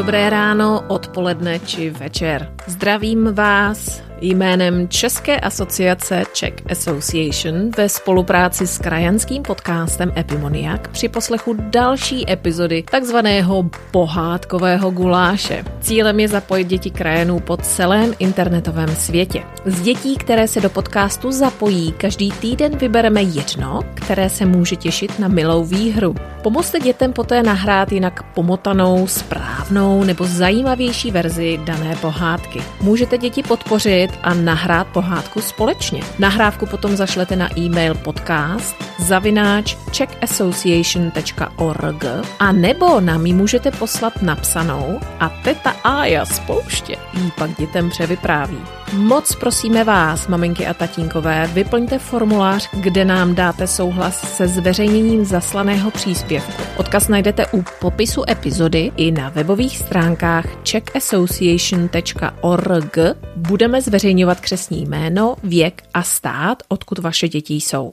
[0.00, 2.48] dobré ráno, odpoledne či večer.
[2.64, 11.56] Zdravím vás Jménem České asociace Czech Association ve spolupráci s krajanským podcastem Epimoniak při poslechu
[11.58, 15.64] další epizody takzvaného pohádkového guláše.
[15.80, 19.42] Cílem je zapojit děti krajanů po celém internetovém světě.
[19.64, 25.18] Z dětí, které se do podcastu zapojí, každý týden vybereme jedno, které se může těšit
[25.18, 26.14] na milou výhru.
[26.42, 32.62] Pomozte dětem poté nahrát jinak pomotanou, správnou nebo zajímavější verzi dané pohádky.
[32.80, 36.02] Můžete děti podpořit připravit a nahrát pohádku společně.
[36.18, 42.04] Nahrávku potom zašlete na e-mail podcast zavináč czeckassociation.org
[42.38, 47.90] a nebo nám ji můžete poslat napsanou a teta Aja z pouště jí pak dětem
[47.90, 48.58] převypráví.
[48.92, 55.90] Moc prosíme vás, maminky a tatínkové, vyplňte formulář, kde nám dáte souhlas se zveřejněním zaslaného
[55.90, 56.62] příspěvku.
[56.76, 62.98] Odkaz najdete u popisu epizody i na webových stránkách czeckassociation.org.
[63.36, 63.99] Budeme zveřejňovat
[64.40, 67.92] křesní jméno, věk a stát, odkud vaše děti jsou.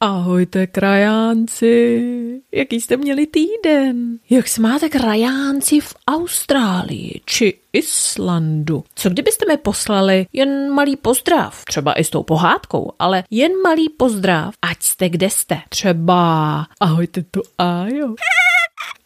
[0.00, 2.02] Ahojte krajánci,
[2.54, 4.18] jaký jste měli týden?
[4.30, 8.84] Jak se máte krajánci v Austrálii či Islandu?
[8.94, 13.88] Co kdybyste mi poslali jen malý pozdrav, třeba i s tou pohádkou, ale jen malý
[13.88, 15.58] pozdrav, ať jste kde jste.
[15.68, 18.14] Třeba ahojte tu Ajo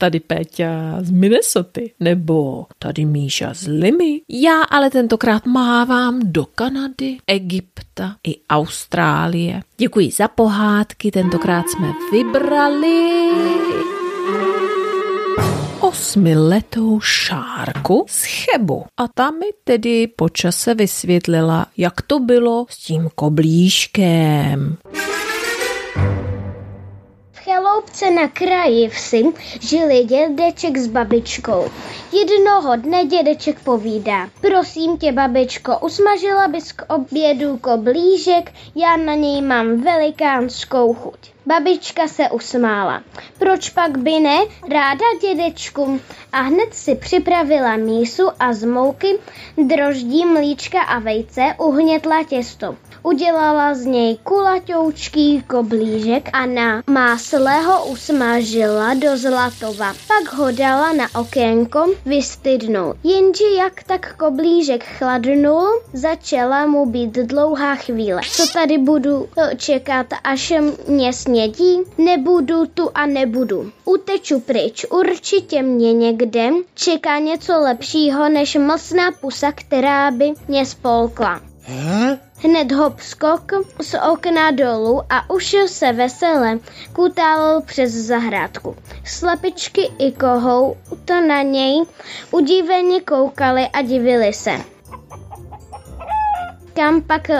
[0.00, 4.20] tady Péťa z Minnesota, nebo tady Míša z Limy.
[4.28, 9.62] Já ale tentokrát mávám do Kanady, Egypta i Austrálie.
[9.78, 13.10] Děkuji za pohádky, tentokrát jsme vybrali
[15.80, 18.84] osmiletou šárku z Chebu.
[18.96, 24.76] A ta mi tedy po čase vysvětlila, jak to bylo s tím koblíškem
[27.80, 29.24] chaloupce na kraji vsi
[29.60, 31.70] žili dědeček s babičkou.
[32.12, 39.42] Jednoho dne dědeček povídá, prosím tě babičko, usmažila bys k obědu koblížek, já na něj
[39.42, 41.18] mám velikánskou chuť.
[41.46, 43.02] Babička se usmála.
[43.38, 44.38] Proč pak by ne?
[44.68, 46.00] Ráda dědečku.
[46.32, 49.18] A hned si připravila mísu a z mouky,
[49.66, 52.76] droždí, mlíčka a vejce uhnětla těsto.
[53.02, 59.94] Udělala z něj kulaťoučký koblížek a na másle ho usmažila do zlatova.
[60.08, 62.96] Pak ho dala na okénko vystydnout.
[63.04, 68.22] Jenže jak tak koblížek chladnul, začala mu být dlouhá chvíle.
[68.32, 70.52] Co tady budu čekat, až
[70.88, 71.78] mě snědí?
[71.98, 73.72] Nebudu tu a nebudu.
[73.84, 81.40] Uteču pryč, určitě mě někde čeká něco lepšího než mlsná pusa, která by mě spolkla.
[82.36, 83.52] Hned hop skok
[83.82, 86.58] z okna dolů a už se veselé
[86.92, 88.76] kutálil přes zahrádku.
[89.04, 91.82] Slepičky i kohou to na něj
[92.30, 94.52] udíveně koukali a divili se.
[96.74, 97.30] Kam pak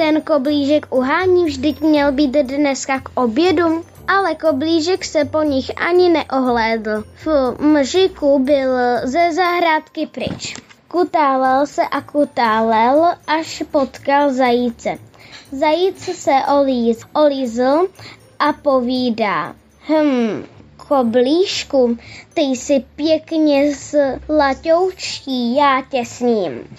[0.00, 3.84] ten koblížek uhání vždyť měl být dneska k obědu?
[4.08, 7.04] ale koblížek se po nich ani neohlédl.
[7.24, 8.72] V mžiku byl
[9.04, 10.56] ze zahrádky pryč.
[10.88, 14.98] Kutálel se a kutálel, až potkal zajíce.
[15.52, 17.88] Zajíc se olíz, olízl
[18.38, 19.54] a povídá.
[19.88, 20.44] Hm,
[20.88, 21.96] koblížku,
[22.34, 23.72] ty jsi pěkně
[24.28, 26.76] laťoučtí, já tě sním.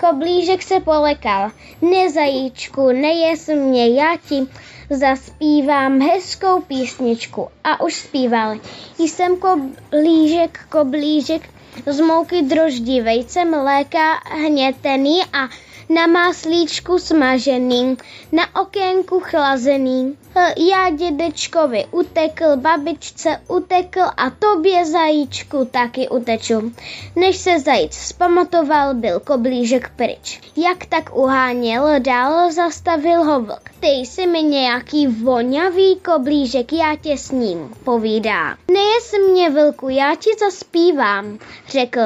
[0.00, 1.50] Koblížek se polekal.
[1.82, 4.46] Ne zajíčku, nejes mě, já ti
[4.90, 7.48] zaspívám hezkou písničku.
[7.64, 8.56] A už zpíval.
[8.98, 11.48] Jsem koblížek, koblížek,
[11.86, 15.48] z mouky droždí, vejce, mléka, hnětený a
[15.90, 17.96] na máslíčku smažený,
[18.32, 20.16] na okénku chlazený.
[20.56, 26.72] Já dědečkovi utekl, babičce utekl a tobě zajíčku taky uteču.
[27.16, 30.40] Než se zajíc zpamatoval, byl koblížek pryč.
[30.56, 33.70] Jak tak uháněl, dál zastavil ho vlk.
[33.80, 38.56] Ty jsi mi nějaký vonavý koblížek, já tě s ním, povídá.
[38.72, 41.38] Nejes mě vlku, já ti zaspívám,
[41.68, 42.00] řekl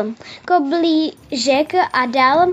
[0.46, 2.46] koblížek a dal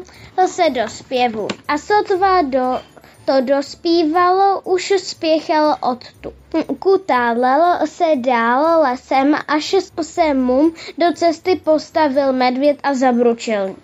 [0.48, 1.48] se do zpěvu.
[1.68, 2.80] A sotva do
[3.25, 6.33] to dospívalo, už spěchal odtu.
[6.80, 13.75] Kutálel se dál lesem, až se mu do cesty postavil medvěd a zabručil.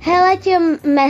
[0.00, 0.36] Hele,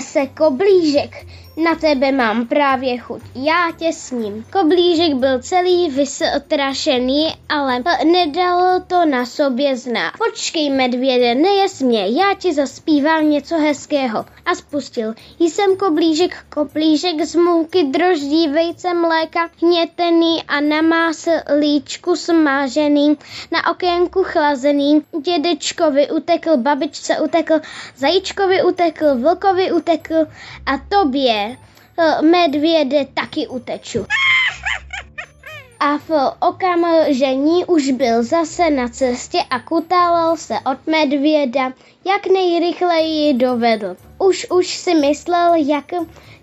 [0.01, 1.27] se koblížek,
[1.65, 4.45] Na tebe mám právě chuť, já tě sním.
[4.53, 10.13] Koblížek byl celý vystrašený, ale nedal to na sobě znát.
[10.19, 14.25] Počkej, medvěde, nejes mě, já ti zaspívám něco hezkého.
[14.47, 15.15] A spustil.
[15.39, 21.29] Jsem koblížek, koblížek z mouky, droždí, vejce, mléka, hnětený a namás
[21.61, 23.17] líčku smážený,
[23.53, 25.03] na okénku chlazený.
[25.23, 27.55] Dědečkovi utekl, babičce utekl,
[27.97, 30.15] zajíčkovi utekl, vlkovi utekl
[30.67, 31.46] a tobě,
[32.23, 34.07] medvěde, taky uteču.
[35.81, 36.11] A v
[36.41, 41.73] okamžení už byl zase na cestě a kutálal se od medvěda,
[42.05, 43.97] jak nejrychleji dovedl.
[44.19, 45.85] Už už si myslel, jak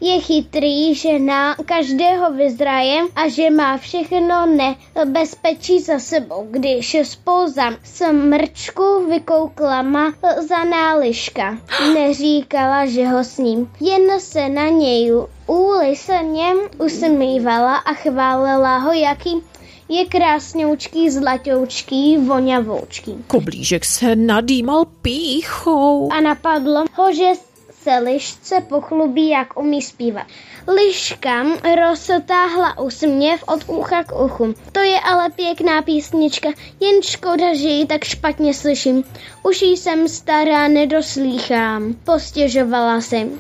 [0.04, 6.48] je chytrý, že na každého vyzraje a že má všechno nebezpečí za sebou.
[6.52, 10.14] Když spouza smrčku vykoukla ma
[10.48, 11.58] za náliška.
[11.94, 15.12] Neříkala, že ho sním, jen se na něj
[15.48, 19.42] úlisně usmívala a chválila ho, jaký
[19.90, 23.24] je krásňoučký, zlatoučký, vonavoučký.
[23.28, 26.10] Koblížek se nadýmal píchou.
[26.12, 27.53] A napadlo ho, že
[27.84, 30.28] se lišce pochlubí, jak umí zpívat.
[30.68, 31.46] Liška
[31.76, 34.54] roztáhla úsměv od ucha k uchu.
[34.72, 36.50] To je ale pěkná písnička,
[36.80, 39.04] jen škoda, že ji tak špatně slyším.
[39.44, 43.32] Už jsem stará, nedoslýchám, postěžovala si.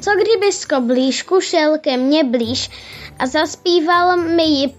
[0.00, 2.70] Co kdyby z koblížku šel ke mně blíž
[3.18, 4.74] a zaspíval mi ji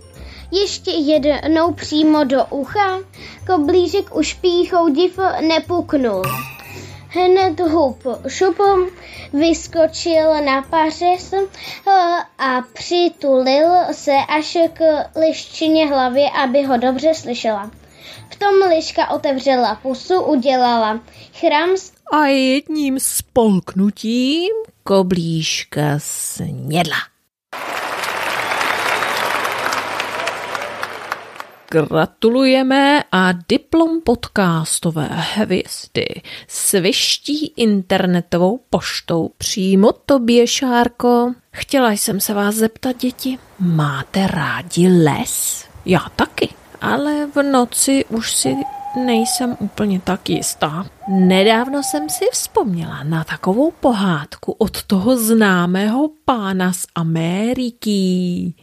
[0.52, 3.00] ještě jednou přímo do ucha?
[3.48, 6.22] Koblížek už píchou div nepuknul.
[7.14, 8.90] Hned hup šupom
[9.34, 11.48] vyskočil na pařez eh,
[12.38, 14.80] a přitulil se až k
[15.20, 17.72] liščině hlavě, aby ho dobře slyšela.
[18.30, 21.00] V tom liška otevřela pusu, udělala
[21.40, 24.52] chramst a jedním spolknutím
[24.84, 27.11] koblížka snědla.
[31.72, 36.06] Gratulujeme a diplom podcastové hvězdy
[36.48, 41.34] sviští internetovou poštou přímo tobě, Šárko.
[41.52, 45.66] Chtěla jsem se vás zeptat, děti, máte rádi les?
[45.86, 46.50] Já taky,
[46.82, 48.56] ale v noci už si
[49.06, 50.86] nejsem úplně tak jistá.
[51.08, 58.54] Nedávno jsem si vzpomněla na takovou pohádku od toho známého pána z Ameriky.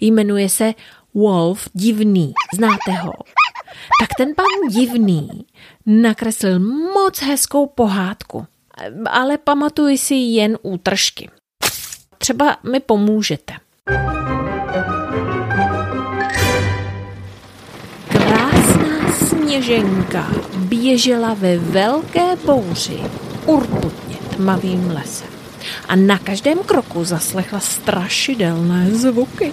[0.00, 0.74] Jmenuje se
[1.14, 2.32] Wolf Divný.
[2.54, 3.12] Znáte ho?
[4.00, 5.46] Tak ten pan Divný
[5.86, 6.58] nakreslil
[6.94, 8.46] moc hezkou pohádku,
[9.10, 11.30] ale pamatuji si jen útržky.
[12.18, 13.54] Třeba mi pomůžete.
[18.08, 20.26] Krásná sněženka
[20.56, 23.00] běžela ve velké bouři
[23.46, 25.28] urputně tmavým lesem
[25.88, 29.52] a na každém kroku zaslechla strašidelné zvuky.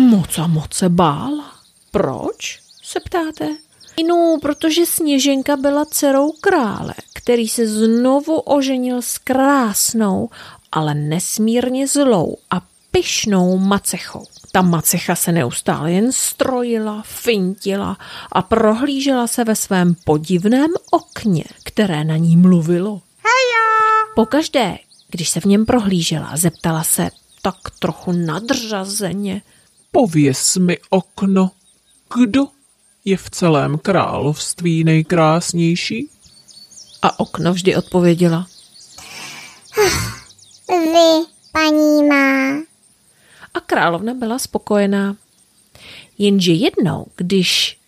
[0.00, 1.52] Moc a moc se bála.
[1.90, 2.60] Proč?
[2.82, 3.48] se ptáte?
[4.08, 10.30] No, protože Sněženka byla dcerou krále, který se znovu oženil s krásnou,
[10.72, 14.24] ale nesmírně zlou a pyšnou macechou.
[14.52, 17.98] Ta macecha se neustále jen strojila, fintila
[18.32, 23.00] a prohlížela se ve svém podivném okně, které na ní mluvilo.
[23.16, 24.14] Heja!
[24.14, 24.78] Pokaždé,
[25.10, 27.10] když se v něm prohlížela, zeptala se
[27.42, 29.42] tak trochu nadřazeně–
[29.92, 31.50] Pověz mi, okno,
[32.14, 32.48] kdo
[33.04, 36.08] je v celém království nejkrásnější?
[37.02, 38.46] A okno vždy odpověděla.
[40.68, 42.62] Vy, paní má.
[43.54, 45.16] A královna byla spokojená.
[46.18, 47.78] Jenže jednou, když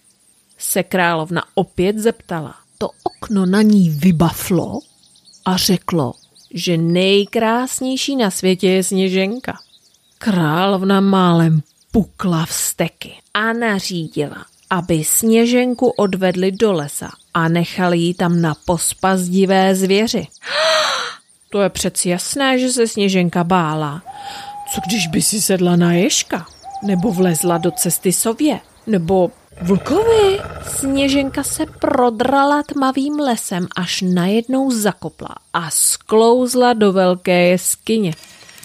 [0.59, 4.81] se královna opět zeptala, to okno na ní vybaflo
[5.45, 6.15] a řeklo,
[6.55, 9.59] že nejkrásnější na světě je sněženka.
[10.19, 18.41] Královna málem pukla vsteky a nařídila, aby sněženku odvedli do lesa a nechali ji tam
[18.41, 20.27] na pospas divé zvěři.
[21.51, 24.03] To je přeci jasné, že se sněženka bála.
[24.75, 26.47] Co když by si sedla na ježka?
[26.83, 28.61] Nebo vlezla do cesty sově?
[28.87, 29.31] Nebo
[29.61, 30.41] vlkovi?
[30.79, 38.13] Sněženka se prodrala tmavým lesem, až najednou zakopla a sklouzla do velké jeskyně.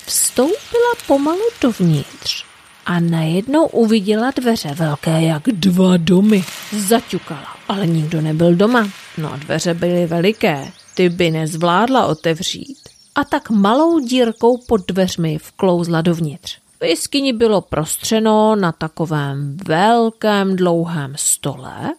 [0.06, 2.47] Vstoupila pomalu dovnitř
[2.88, 6.44] a najednou uviděla dveře velké jak dva domy.
[6.78, 8.90] Zaťukala, ale nikdo nebyl doma.
[9.18, 12.78] No dveře byly veliké, ty by nezvládla otevřít.
[13.16, 16.58] A tak malou dírkou pod dveřmi vklouzla dovnitř.
[16.80, 21.94] V jeskyni bylo prostřeno na takovém velkém dlouhém stole,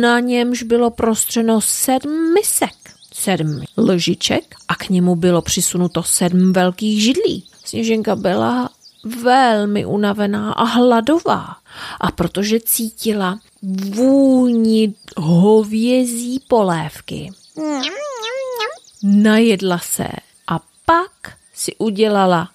[0.00, 2.74] na němž bylo prostřeno sedm misek,
[3.14, 8.70] sedm lžiček a k němu bylo přisunuto sedm velkých židlí Sněženka byla
[9.04, 11.56] velmi unavená a hladová.
[12.00, 13.38] A protože cítila
[13.90, 17.30] vůni hovězí polévky,
[19.02, 20.08] najedla se
[20.48, 22.48] a pak si udělala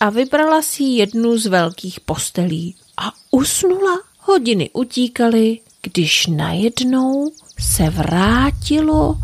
[0.00, 4.00] a vybrala si jednu z velkých postelí a usnula.
[4.18, 9.18] Hodiny utíkaly, když najednou se vrátilo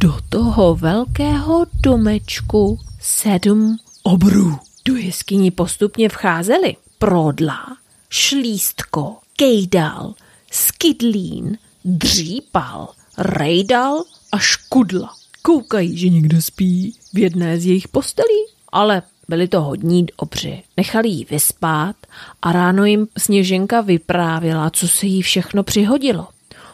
[0.00, 4.58] do toho velkého domečku sedm obrů.
[4.84, 7.76] Do jeskyni postupně vcházeli Prodla,
[8.10, 10.14] Šlístko, Kejdal,
[10.50, 15.14] Skydlín, Dřípal, Rejdal a Škudla.
[15.42, 20.62] Koukají, že někdo spí v jedné z jejich postelí, ale byli to hodní obři.
[20.76, 21.96] Nechali jí vyspát
[22.42, 26.28] a ráno jim Sněženka vyprávěla, co se jí všechno přihodilo.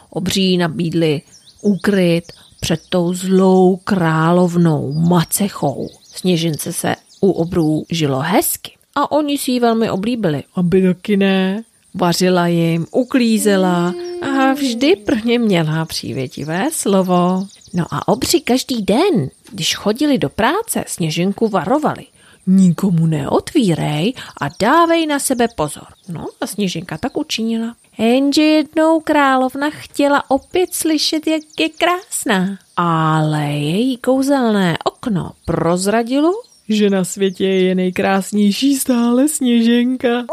[0.09, 1.21] Obří nabídli
[1.61, 2.23] úkryt
[2.59, 5.89] před tou zlou královnou Macechou.
[6.03, 10.43] Sněžence se u obrů žilo hezky a oni si ji velmi oblíbili.
[10.55, 11.63] Aby taky ne.
[11.93, 17.47] Vařila jim, uklízela a vždy pro ně měla přívětivé slovo.
[17.73, 22.05] No a obři každý den, když chodili do práce, sněženku varovali.
[22.47, 25.87] Nikomu neotvírej a dávej na sebe pozor.
[26.09, 27.75] No a sněženka tak učinila.
[27.97, 32.57] Jenže jednou královna chtěla opět slyšet, jak je krásná.
[32.77, 36.33] Ale její kouzelné okno prozradilo,
[36.69, 40.25] že na světě je nejkrásnější stále sněženka.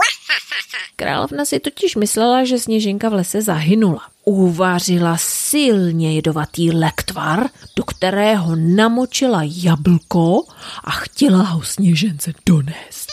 [0.96, 4.02] Královna si totiž myslela, že sněženka v lese zahynula.
[4.24, 10.42] Uvařila silně jedovatý lektvar, do kterého namočila jablko
[10.84, 13.12] a chtěla ho sněžence donést.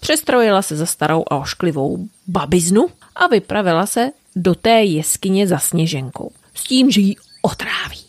[0.00, 6.32] Přestrojila se za starou a ošklivou babiznu a vypravila se do té jeskyně za sněženkou.
[6.54, 7.99] S tím, že ji otráví.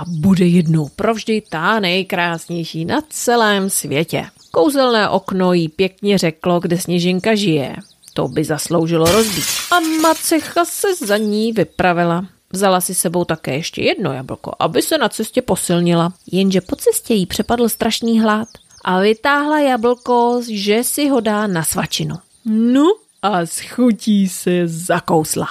[0.00, 4.26] A bude jednou provždy ta nejkrásnější na celém světě.
[4.50, 7.76] Kouzelné okno jí pěkně řeklo, kde sněženka žije.
[8.14, 9.44] To by zasloužilo rozbít.
[9.70, 12.26] A macecha se za ní vypravila.
[12.52, 16.12] Vzala si sebou také ještě jedno jablko, aby se na cestě posilnila.
[16.32, 18.48] Jenže po cestě jí přepadl strašný hlad
[18.84, 22.16] a vytáhla jablko, že si ho dá na svačinu.
[22.44, 22.84] No
[23.22, 25.46] a s chutí se zakousla.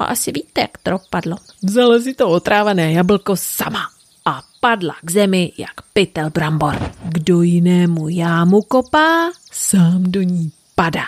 [0.00, 1.36] A asi víte, jak to dopadlo.
[1.62, 3.92] Vzala si to otrávené jablko sama
[4.24, 6.92] a padla k zemi jak pytel brambor.
[7.04, 11.04] Kdo jinému jámu kopá, sám do ní padá.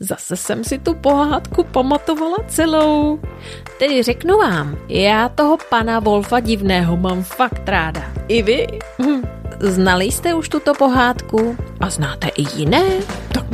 [0.00, 3.20] Zase jsem si tu pohádku pamatovala celou.
[3.78, 8.12] Tedy řeknu vám, já toho pana Wolfa divného mám fakt ráda.
[8.28, 8.66] I vy?
[9.02, 9.22] Hm.
[9.60, 11.56] Znali jste už tuto pohádku?
[11.80, 12.82] A znáte i jiné?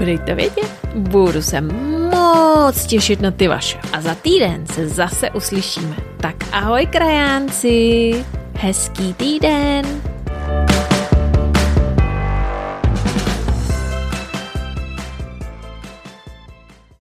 [0.05, 0.71] Dejte vědět.
[0.95, 3.79] Budu se moc těšit na ty vaše.
[3.93, 5.97] A za týden se zase uslyšíme.
[6.17, 8.25] Tak ahoj krajánci.
[8.55, 9.98] Hezký týden.